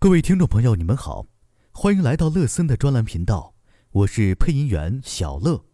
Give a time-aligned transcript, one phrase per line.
[0.00, 1.26] 各位听众朋友，你们好，
[1.72, 3.56] 欢迎来到乐森的专栏频道，
[3.90, 5.64] 我是配音员小乐。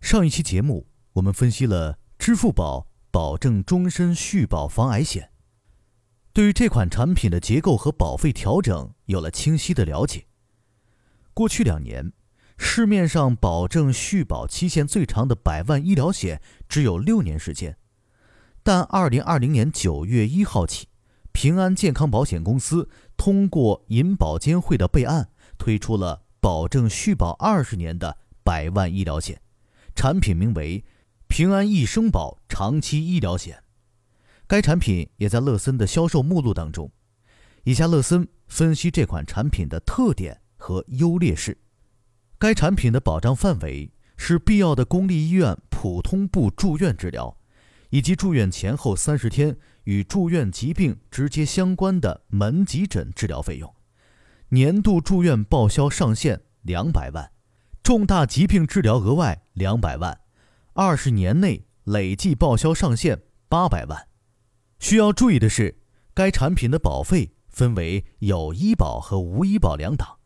[0.00, 5.30] 上一期节目我们分析了支付宝保证终身续保防癌险，
[6.32, 10.26] 对于这款产品的结构和保费调整有了清晰的了解。
[11.32, 12.12] 过去两年，
[12.56, 17.78] 市面上保证续保期限最长的百万医疗险只有六年时间，
[18.64, 20.88] 但二零二零年九月一号起。
[21.40, 29.40] 平安健康保险公司通过银保监会的备案，推出了保证续保二十年的百万医疗险，
[29.94, 30.84] 产品名为
[31.28, 33.62] 平安一生保长期医疗险。
[34.48, 36.90] 该产品也在乐森的销售目录当中。
[37.62, 41.56] 以下乐森分析这款产品的特点和优劣势。
[42.40, 47.38] 该产品的保障范围是必要的公立医院普通部住院治疗。
[47.90, 53.74] 以及住院前后三十天与住院疾病直接相关的门急诊治疗费用，
[54.50, 57.32] 年度住院报销上限两百万，
[57.82, 60.20] 重大疾病治疗额外两百万，
[60.74, 64.08] 二十年内累计报销上限八百万。
[64.78, 65.80] 需要注意的是，
[66.14, 70.18] 该产品的保费分为有医保和无医保两档，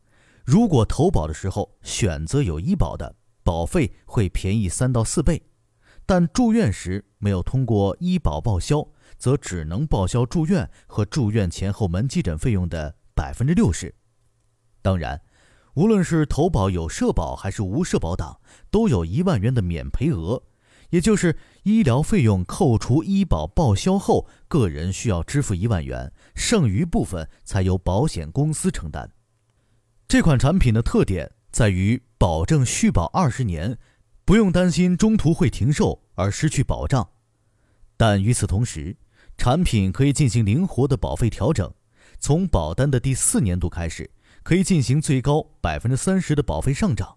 [0.45, 5.43] 如果投保的时候选择有医保的，保费会便宜三到四倍。
[6.15, 13.95] 但住院时没有通过医保报销，则只能报销住院和住院前后门急诊费用的百分之六十。
[14.83, 15.23] 当然，
[15.73, 20.43] 无论是投保有社保还是无社保党，都有一万元的免赔额，
[20.91, 29.11] 也就是医疗费用扣除医保报销后，个人需要支付一万元，剩余部分才由保险公司承担。
[30.07, 33.79] 这款产品的特点在于保证续保二十年。
[34.25, 37.11] 不用担心中途会停售而失去保障，
[37.97, 38.97] 但与此同时，
[39.37, 41.73] 产品可以进行灵活的保费调整。
[42.19, 44.11] 从保单的第四年度开始，
[44.45, 47.17] 可以进行最高百分之三十的保费上涨。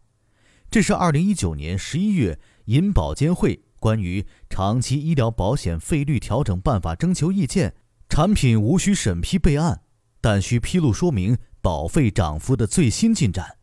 [0.71, 7.75] 这是二零一九年十一月银保监会关于长期医疗保险费率调整办法征求意见，
[8.09, 9.81] 产品无需审批备案，
[10.19, 13.57] 但需披露说明保费涨幅的最新进展。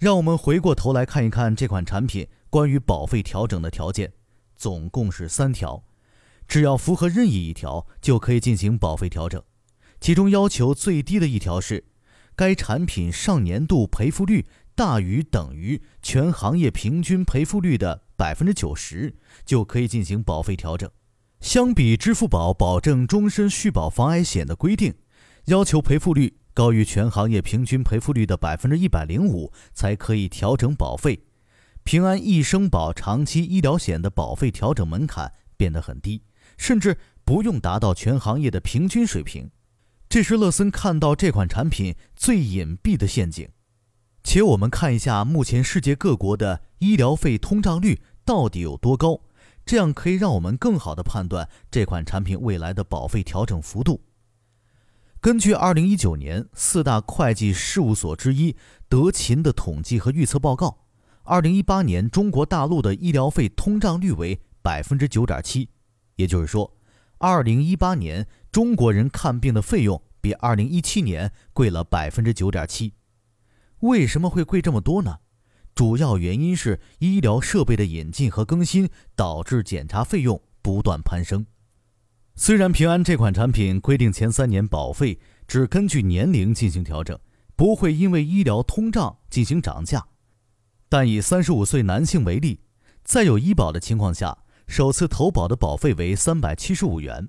[0.00, 4.10] 让我们回过头来看一看这款产品关于保费调整的条件，
[4.56, 5.84] 总共是三条，
[6.48, 9.42] 只要符合任意一条就可以进行保费调整。
[10.00, 11.84] 其中要求最低的一条是，
[12.34, 20.90] 该产品上年度赔付率大于等于全行业平均赔付率的百分之九十，就可以进行保费调整。
[21.42, 24.94] 相比支付宝保证终身续保防癌险的规定，
[25.44, 26.39] 要求赔付率。
[26.52, 31.24] 高于全行业平均赔付率的百分之一百零五才可以调整保费。
[31.82, 36.22] 平安一生保长期医疗险的保费调整门槛变得很低，
[36.58, 39.50] 甚至不用达到全行业的平均水平。
[40.08, 43.48] 这是乐森看到这款产品最隐蔽的陷阱。
[44.22, 49.20] 且我们看一下目前世界各国的医疗费通胀率到底有多高，
[49.64, 54.02] 这样可以让我们更好的判断这款产品未来的保费调整幅度。
[55.22, 58.56] 根据二零一九年四大会计事务所之一
[58.88, 60.86] 德勤的统计和预测报告，
[61.24, 65.68] 二零一八年中国大陆的医疗费通胀率为百分之九点七，
[66.16, 66.74] 也就是说，
[67.18, 72.94] 二零一八年中国人看病的费用比二零一七年贵了百分之九点七。
[73.80, 75.18] 为什么会贵这么多呢？
[75.74, 81.44] 主要原因是医疗设备的引进和更新导致检查费用不断攀升。
[82.36, 87.18] 虽然平安这款产品规定前三年保费只根据年龄进行调整，
[87.54, 90.06] 不会因为医疗通胀进行涨价，
[90.88, 92.60] 但以三十五岁男性为例，
[93.04, 97.28] 在有医保的情况下，首次投保的保费为三百七十五元，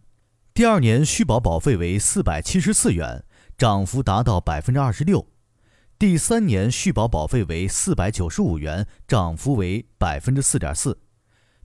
[0.53, 3.25] 第二年续保保费为四百七十四元，
[3.57, 5.27] 涨幅达到百分之二十六，
[5.99, 10.97] 第三年续保保费为四百九十五元，涨幅为百分之四点四。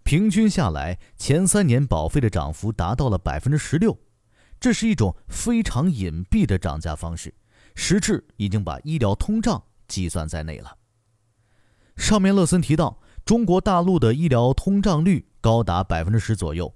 [0.07, 3.99] 平均下来，前三年保费的涨幅达到了百分之十六，
[4.61, 7.35] 这是一种非常隐蔽的涨价方式，
[7.75, 10.79] 实质已经把医疗通胀计算在内了。
[11.97, 16.73] 上面乐森提到，中国大陆的医疗通胀率高达百分之十左右，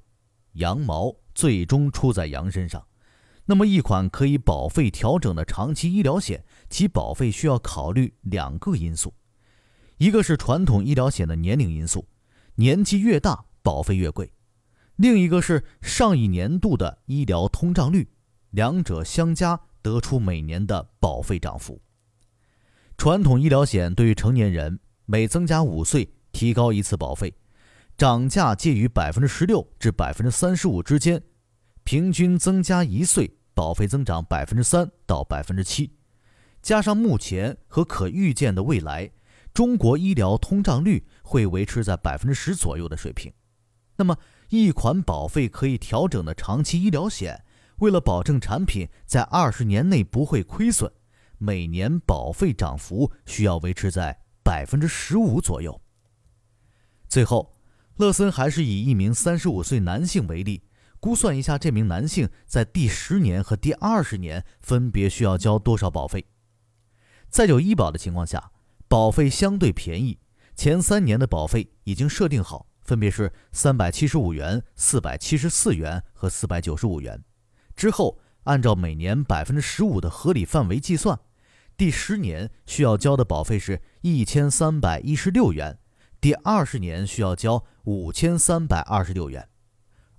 [0.54, 2.84] 羊毛最终出在羊身上。
[3.44, 9.14] 那么，一款可以保费调整的长期医疗险，其保费需要考虑两个因素，
[9.98, 12.04] 一个是传统医疗险的年龄因素。
[12.60, 14.34] 年纪越大，保费越贵。
[14.96, 18.06] 另一个是上一年度的医疗通胀率，
[18.50, 21.80] 两者相加得出每年的保费涨幅。
[22.98, 27.34] 传统医疗险对于成年人每增加五岁提高一次保费，
[27.96, 31.22] 涨价介于百分之十六至百分之三十五之间，
[31.82, 35.92] 平均增加一岁保费增长百分之三到百分之七，
[36.60, 39.12] 加上目前和可预见的未来，
[39.54, 43.32] 中国医疗通胀率会维持在百分之十左右的水平。
[43.94, 44.18] 那么，
[44.48, 47.44] 一款保费可以调整的长期医疗险，
[47.76, 50.90] 为了保证产品在二十年内不会亏损，
[51.38, 55.80] 每年保费涨幅需要维持在百分之十五左右。
[57.08, 57.54] 最后，
[57.98, 60.64] 乐森还是以一名三十五岁男性为例。
[60.98, 66.26] 估算一下，这名男性在第十年和第二十年分别需要交多少保费？
[67.30, 68.50] 在有医保的情况下，
[68.88, 70.18] 保费相对便宜。
[70.60, 77.24] 前三年的保费已经设定好，分别是三百七十五元、四百七十四元和四百九十五元。
[77.74, 81.18] 之后按照每年百分之十五的合理范围计算，
[81.78, 85.78] 第十年需要交的保费是一千三百一十六元，
[86.20, 89.48] 第二十年需要交五千三百二十六元。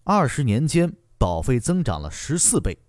[0.06, 2.80] 二十年间保费增长了十四倍，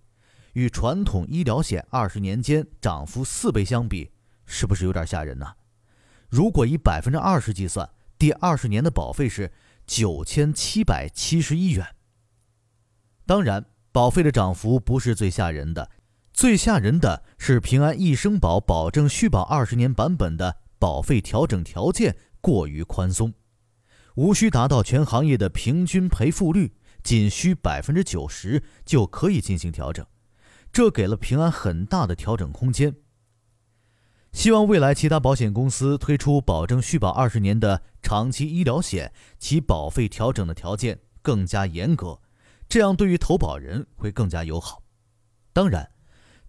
[0.53, 4.09] 与传统医疗险二十年间涨幅四倍相比，
[4.47, 5.45] 是不是有点吓人呢？
[6.33, 7.87] 如果以百分之二十计算，
[8.17, 9.51] 第二十年的保费是
[9.85, 11.85] 九千七百七十一元。
[13.27, 15.91] 当然，保费的涨幅不是最吓人的，
[16.33, 23.31] 最吓人的是平安一生保保证续保二十年版本的保费调整条件过于宽松，
[24.15, 26.73] 无需达到全行业的平均赔付率。
[27.03, 30.03] 仅需百分之九十就可以进行调整，
[30.71, 32.95] 这给了平安很大的调整空间。
[34.33, 42.19] 希望未来其他保险公司推出保证续保二十年的长期医疗险，其保费调整的条件更加严格，
[42.67, 44.81] 这样对于投保人会更加友好。
[45.53, 45.91] 当然，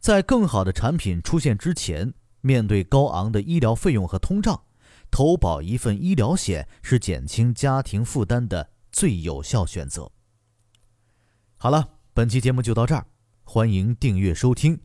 [0.00, 4.64] 在更好的产品出现之前，面对高昂的医疗费用和通胀，
[5.10, 10.10] 投保一份医疗险是减轻家庭负担的最有效选择。
[11.58, 13.06] 好了，本期节目就到这儿，
[13.44, 14.80] 欢迎订阅收听。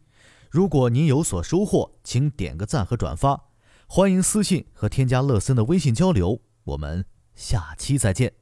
[0.49, 3.49] 如果您有所收获，请点个赞和转发。
[3.87, 7.05] 欢迎私信和添加乐森的微信交流，我们
[7.35, 8.33] 下期再见。